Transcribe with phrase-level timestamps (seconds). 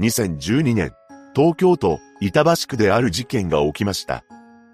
[0.00, 0.94] 2012年、
[1.36, 4.24] 東京都板橋区である事件が起きました。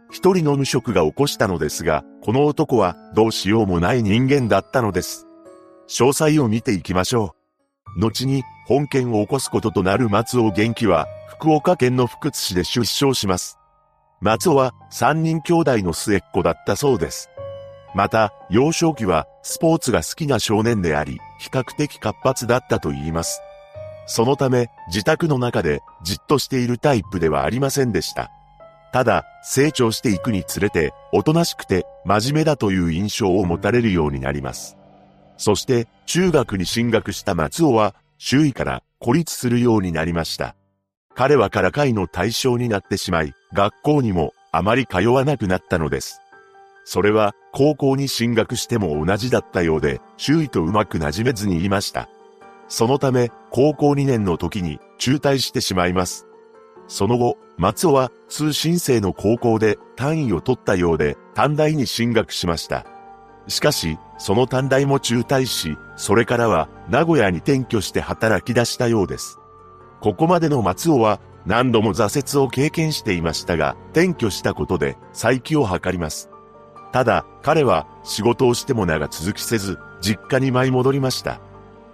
[0.08, 5.26] 一人の無職が起こしたのですが、この男はどうしようもない人間だったのです。
[5.88, 7.34] 詳細を見ていきましょ
[7.96, 8.00] う。
[8.00, 13.58] 後に本件を起こすこととなる松尾元気は、福岡県の福津市で出生します。
[14.20, 17.30] 松尾は三人兄弟の末っ子だったそうです。
[17.96, 23.40] また、幼少期はスポーツが好きな少年であり、比較的活発だったと言います。
[24.06, 28.30] そのため、自宅の中でじっとしているタイプではありませんでした。
[28.92, 34.76] ただ、成長していくにつれて、おとなしくて真面目だという印象を持たれるようになります。
[35.36, 40.54] そして、中学に進学した松尾は、周囲から孤立するようになりました。
[41.14, 46.20] 彼はからかいの対象になってしまい、学校にもあまり通わなくなったのです。
[46.84, 52.08] それは、高校に進学しても同じだったようで、周囲とうまく馴染めずにいました。
[52.68, 56.26] そのため、高校2年の時に中退してしまいます。
[56.88, 62.86] その後、松尾は通信制の高校で単位を取ったようで短大に進学しました。
[63.48, 69.38] しかし、その短大も中退し、それからは名古屋に転居して働き出したようです。
[70.00, 76.28] ここまでの松尾は何度も挫折を経験していましたが、転居したことで再起を図ります。
[76.92, 81.40] ただ、彼は仕事をしても長続きせず、実家に舞い戻りました。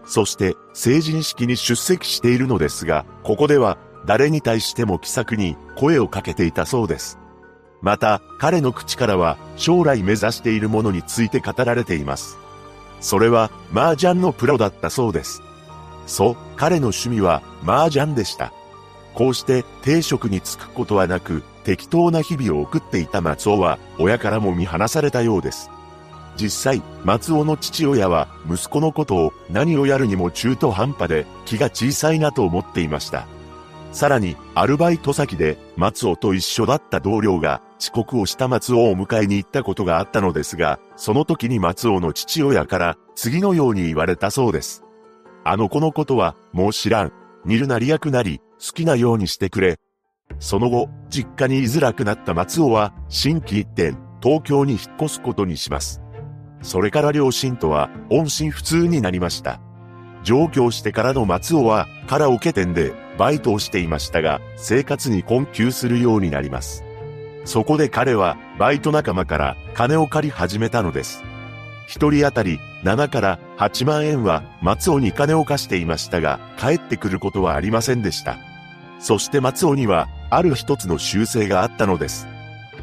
[0.05, 7.19] そして成人式に出席しているのですが、ここでは誰に対しても気さくに声をかけていたそうです。
[7.81, 12.39] また、彼の口からは将来目指しているものについて語られています。
[13.01, 15.43] それは麻雀のプロだったそうです。
[16.07, 18.53] そう、彼の趣味は麻雀でした。
[19.15, 25.71] こうして定職に就くことはなく、適当な日々を送っていた松尾は、親からも見放されたようです。
[26.37, 33.27] 実際、松尾の父親は、息子のことを何をやるにも中途半端で、気が小さいなと思っていました。
[33.93, 44.83] さらに、アルバイト先で、松尾と一緒だった同僚が、遅刻をした松尾を迎えに行ったことがあったのですが、その時に松尾の父親から、次のように言われたそうです。
[45.45, 47.13] あの子のことは、もう知らん。
[47.45, 49.79] 煮るなり焼くなり、好きなようにしてくれ。
[50.39, 56.02] その後、実家に居づらくなった松尾は、新規一転、東京に引っ越すことにします。
[56.63, 59.61] それから両親とは、音信不通になりました。
[60.23, 66.85] 上京してからの松尾は、カラオケ店でバイトをしていましたが、生活に困窮するようになります。
[67.45, 71.25] そこで彼は、バイト仲間から金を借り始めたのです。
[71.89, 78.39] 一人当たり7から8万円は松尾に金を貸していましたが、帰ってくることはありませんでした。
[78.99, 82.29] そして松尾には、ある一つの習性があったのです。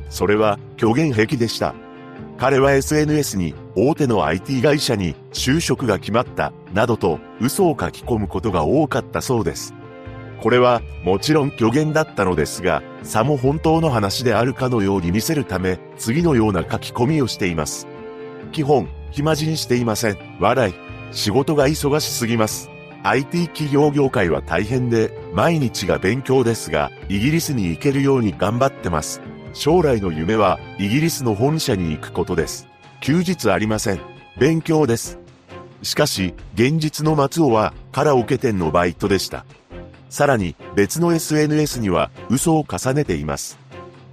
[0.09, 1.73] それは、虚言癖でした。
[2.39, 9.73] 彼は SNS に、大手の IT 会社に就職が決まった、などと嘘を書き込むことが多かったそうです。
[10.41, 17.87] これは、もちろん虚言だったのですが、さも本当の話であるかのように見せるため、次のような書き込みをしています。
[18.53, 20.17] 基本、暇人していません。
[20.39, 20.73] 笑い。
[21.11, 22.69] 仕事が忙しすぎます。
[23.03, 29.19] IT 企業業界は大変で、毎日が勉強ですが、イギリスに行けるように頑張ってます。
[29.53, 32.67] 将来の夢は、イギリスの本社に行くことです。
[33.01, 33.99] 休日ありません。
[34.39, 35.19] 勉強です。
[35.81, 39.45] しかし、現実の松尾は、カラオケ店のバイトでした。
[40.09, 43.59] さらに、別の SNS には、嘘を重ねています。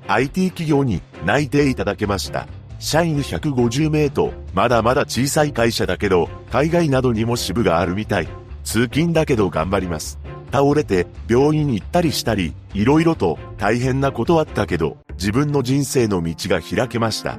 [0.09, 2.47] IT 企業に内定いただけました。
[2.79, 8.29] 社員150名と、まだまだ小さい会社だけど、海外などにも支部があるみたい。
[8.65, 10.19] 通勤だけど頑張ります。
[10.53, 17.39] 倒れて病院行ったりしたり、いろいろと大変なことあったけど、自分の人生の道が開けました。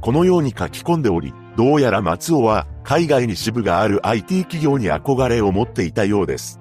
[0.00, 6.60] このように書き込んでおり、どうやら松尾は海外に支部がある IT 企業に憧れを持っていたようです。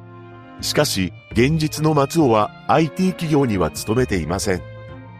[0.62, 4.62] しかし、現実の松尾は IT 企業には勤めていません。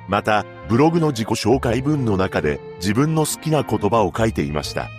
[0.08, 4.90] また、ブログの自己紹介文の中で自分の好きな言葉を書いていました。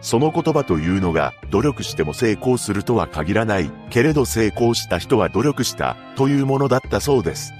[0.00, 7.52] その言葉というのが努力しても成功するとは限らない、けれど成功した人は努力したというものだったそうです。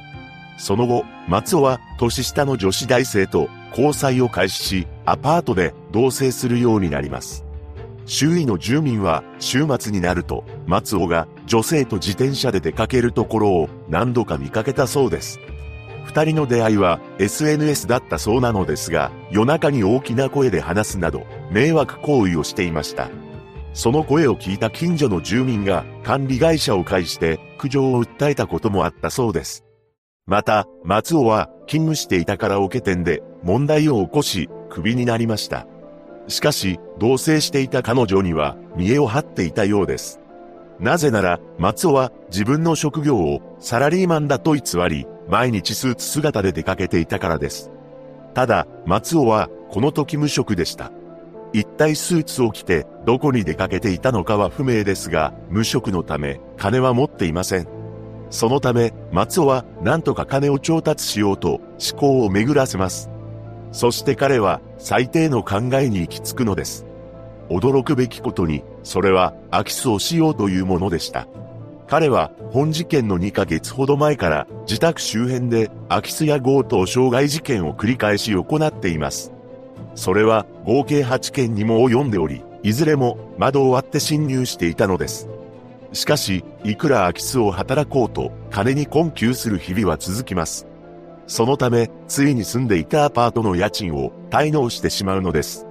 [0.57, 7.45] その後、松尾は年下の女子大生と交際を開始し、アパートで同棲するようになります。
[8.07, 15.41] 周囲の住民は週末になると松尾が女性と自転車で出かけるところを何度か見かけたそうです。
[16.05, 23.09] 二人の出会いは SNS だったそうなのですが、夜中に大きな声で話すなど、迷惑行為をしていました。
[23.73, 29.65] その声を聞いた近所の住民が管理会社を介して苦情を訴えたこともあったそうです。
[30.27, 35.67] また、松尾は勤務していたカラオケ店で問題を起こし、クビになりました。
[36.29, 40.21] しかし、同棲していた彼女には見栄を張っていたようです。
[40.81, 47.71] なぜなら、松尾は自分の職業をサラリーマンだと偽り、毎日スーツ姿で出かけていたからです。
[48.33, 50.91] ただ、松尾はこの時無職でした。
[51.53, 57.74] 一体スーツを着てどこに出かけていたのかは不明ですが、無職のため金は持っていません。
[58.31, 61.61] そのため、松尾は何とか金を調達しようと
[61.93, 63.11] 思考を巡らせます。
[63.73, 66.87] そして彼は最低の考えに行き着くのです。
[67.49, 71.27] 驚くべきことに、それは空き巣をしようというものでした。
[71.87, 79.33] 彼は本事件の2ヶ月ほど前から自宅周辺で空き巣や強盗傷害事件を繰り返し行っています。
[79.95, 85.29] それは合計8件にも及んでおり、いずれも窓を割って侵入していたのです。
[85.95, 90.67] しかし、いくら空き巣を働こうと金に困窮する日々は続きます。
[91.27, 95.67] そのため、ついに住んでいたアパートの家賃を滞納してしまうのです。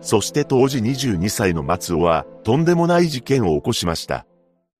[0.00, 4.26] そして当時22歳の松尾は、とんでもない事件を起こしました。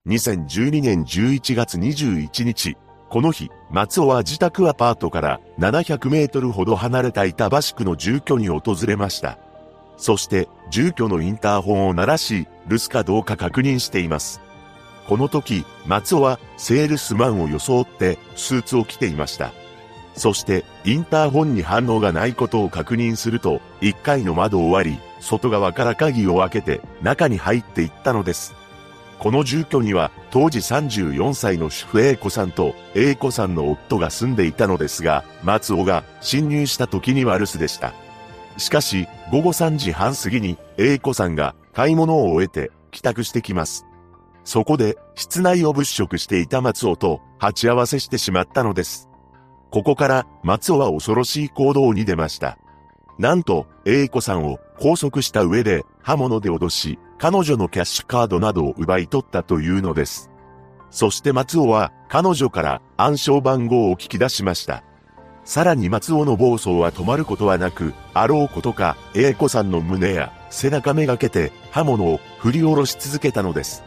[0.07, 2.77] 2012年11月21日、
[3.11, 9.39] この日、松尾は自宅アパートから700メートルほど離れた板橋区の住居に訪れました。
[9.99, 14.41] そして、住居のインターホンを鳴らし、留守かどうか確認しています。
[15.09, 19.53] この時、松尾はセールスマンを装ってスーツを着ていました。
[20.15, 28.55] そして、インターホンに反応がないことを確認すると、1階の窓を割り、外側から鍵を開けて中に入っていったのです。
[29.19, 37.95] この住居には当時34歳の主婦 A 子さんと A 子さんの夫が住んでいたのですが、松尾が侵入した時には留守でした。
[38.59, 43.88] しかし、午後3時半過ぎに A 子さんが買い物を終えて帰宅してきます。
[44.49, 49.11] そこで室内を物色していた松尾と鉢合わせしてしまったのです。
[49.71, 52.57] ここから松尾は恐ろしい行動に出ました。
[53.19, 60.31] なんと、A 子さんを拘束した上で刃物で脅し、彼女のキャッシュカードなどを奪い取ったというのです。
[60.89, 64.83] そして松尾は彼女から暗証番号を聞き出しました。
[65.45, 73.87] さらに松尾の暴走は止まることはなく、あろうことか、英子さんの胸や背中めがけて刃物を振り下ろし続けたのです。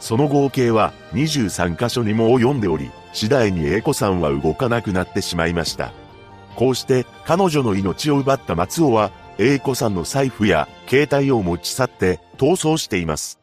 [0.00, 5.92] その合計は23箇所にも及んでおり、次第に英子さんは動かなくなってしまいました。
[6.56, 13.38] こうして彼女の命を奪った松尾は英子さんの財布や携帯を持ち去って逃走しています。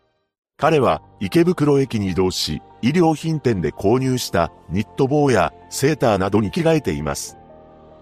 [0.58, 7.38] 彼は池袋駅に移動し、衣料品店で購入したニット帽やセーターなどに着替えています。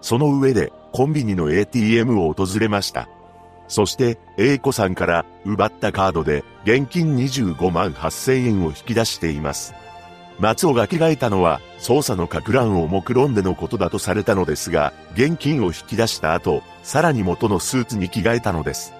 [0.00, 3.08] その上でコンビニの ATM を訪れました。
[3.68, 9.74] そして、英子さんから奪ったカードで現金25万8000円を引き出しています。
[10.38, 18.92] 松尾が着替えたのは、捜査の格乱を目論んでのことだとされたのですが、現金を引き出した後、さらに元のスーツに着替えたのです。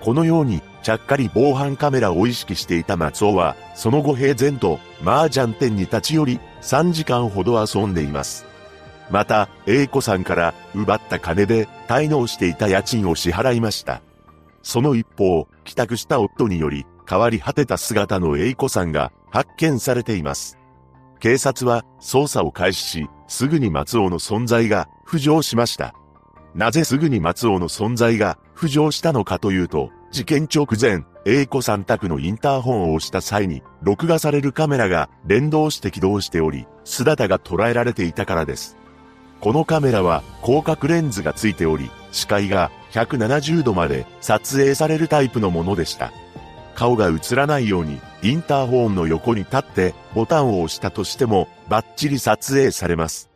[0.00, 8.44] このように、ちゃっかり防犯カメラを意識していた松尾は、その後平然と、麻雀店に立ち寄り、3時間ほど遊んでいます。
[9.10, 14.02] また、英子さんから奪った金で滞納していた家賃を支払いました。
[14.62, 20.58] その一方、帰宅した夫により、変わり果てた姿の英子さんが発見されています。
[21.20, 25.94] 警察は捜査を開始し、すぐに松尾の存在が浮上しました。
[26.54, 38.76] なぜすぐに松尾の存在が浮上したのかというと、事件直前、A 子さん宅のインターホンを押した際に、録画されるカメラが連動して起動しており、姿が捉えられていたからです。
[39.40, 46.12] このカメラは広角レンズがついており、視界が170度まで撮影されるタイプのものでした。
[46.74, 53.30] 顔が映らないように、インターホンの横に立ってボタンを押したとしても、バッチリ撮影されます。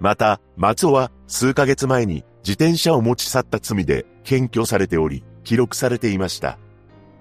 [0.00, 6.58] また、松尾は数ヶ月前に自転車を持ち去った罪で検挙されており、記録されていました。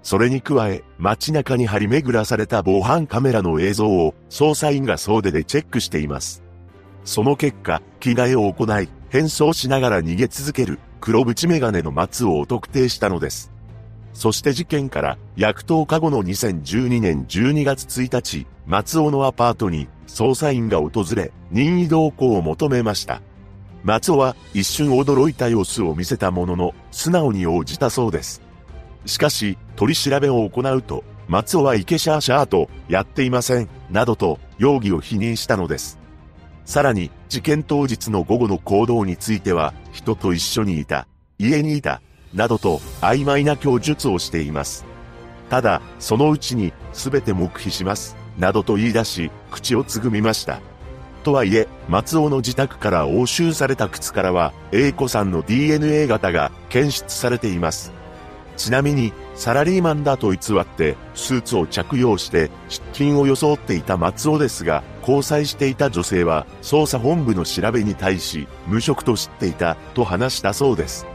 [0.02, 6.44] それに加え、街中に張り巡らされた防犯カメラの映像を捜査員が総出でチェックしています。
[7.06, 13.52] その結果、着替えを行い、変装しながら逃げ続ける黒縁メガネの松尾を特定したのです。
[14.14, 23.22] そして事件から約10日後の2012年12月1日、松尾のアパートに捜査員が訪れ、任意同行を求めました。
[23.84, 28.42] 松尾は一瞬驚いた様子を見せたものの、素直に応じたそうです。
[29.06, 36.03] しかし、取り調べを行うと、松尾はイケシャーシャーと、やっていません、などと、容疑を否認したのです。
[36.66, 42.02] さらに、事件当日の午後の行動については、人と一緒にいた、家にいた、
[42.34, 44.86] などと曖昧な供述をしています。
[45.50, 50.62] ただ、そのうちに全て黙秘します、などと言い出し、口をつぐみました。
[51.24, 57.92] とはいえ、松尾の自宅から押収された靴からは、A 子さんの DNA 型が検出されています。
[58.58, 71.08] ちなみに、サラリーマンだと偽ってスーツを着用して出勤を装っていた松尾ですが、交際していた女性は捜査本部の調べに対し無職と知っていたと話したそうです。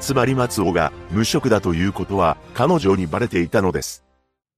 [0.00, 4.04] つまり松尾が無職だということは彼女にバレていたのです。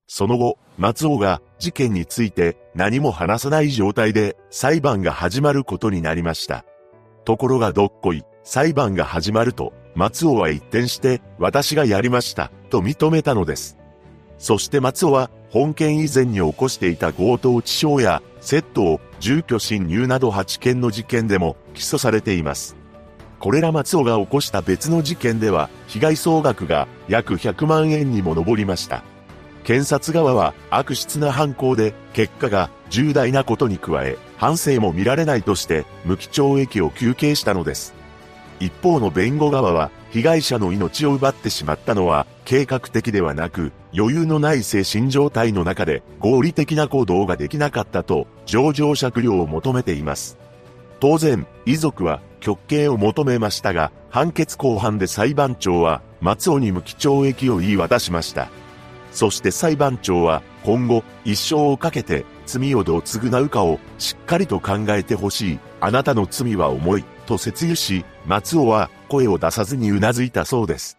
[0.06, 6.64] その後、松尾が事件について何も話さない状態で裁判が始まることになりました。
[7.24, 13.78] ところがどっこい、裁判が始まると、松尾は一転して私がやりましたと認めたのです。
[14.36, 22.74] そして松尾は本件以前に起こしていた強盗致傷や窃盗、住居侵入など8件の事件でも起訴されています。
[23.38, 29.04] これら松尾が起こした別の事件では、被害総額が約100万円にも上りました。
[29.62, 37.94] 検察側は悪質な犯行で結果が重大なことに加え、反省も見られないとして無期懲役を求刑したのです。
[38.58, 50.38] 一方の弁護側は被害者の命を奪ってしまったのは計画的ではなく余裕のない精神状態の中で合理的な行動ができなかったと上場酌量を求めています。
[51.00, 58.50] 当然、遺族は極刑を求めましたが、判決後半で裁判長は松尾に無期懲役を言い渡しました。
[59.10, 65.58] そして裁判長は今後一生をかけて罪をどう償うかをしっかりと考えてほしい。
[65.80, 67.04] あなたの罪は重い。
[67.26, 70.98] と説諭し、松尾は声を出さずに頷いたそうです。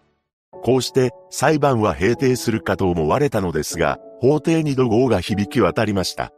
[0.63, 6.31] こうして裁判は閉廷するかと思われたのですが、法廷に怒号が響き渡りました。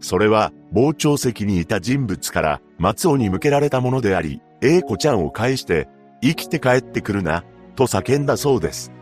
[0.00, 5.88] それは、傍聴席にいた人物から松尾に向けられたものであり、英子ちゃんを返して、
[6.22, 7.44] 生きて帰ってくるな、
[7.76, 8.92] と叫んだそうです。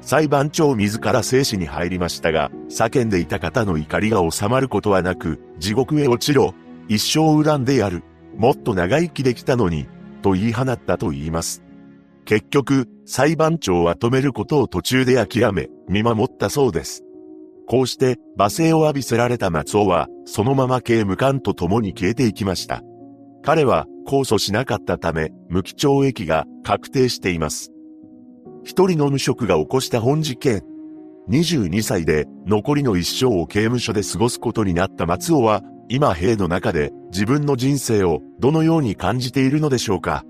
[0.00, 6.54] 裁判長自ら生死に入りましたが、叫んでいた方の怒りが収まることはなく、地獄へ落ちろ、
[6.88, 8.02] 一生恨んでやる、
[8.36, 9.88] もっと長生きできたのに、
[10.20, 11.62] と言い放ったと言います。
[12.24, 17.02] 結局、裁判長は止めることを途中で諦め、見守ったそうです。
[17.66, 22.82] こうして罵声を浴びせられた松尾は、そのまま刑務官と共に消えていきました。
[23.42, 27.72] 彼は控訴しなかったため、無期懲役が確定しています。
[28.64, 30.62] 一人の無職が起こした本事件。
[31.28, 40.24] 22歳で残りの一生を刑務所で過ごすことになった松尾は、今兵の中で自分の人生をどのように感じているのでしょうか。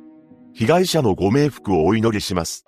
[0.55, 2.65] 被害者のご冥福をお祈りします。